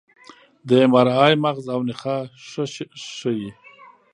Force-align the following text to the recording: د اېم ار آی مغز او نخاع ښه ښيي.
د 0.67 0.69
اېم 0.79 0.91
ار 0.99 1.07
آی 1.23 1.33
مغز 1.43 1.65
او 1.75 1.79
نخاع 1.89 2.21
ښه 2.47 2.63
ښيي. 3.15 3.49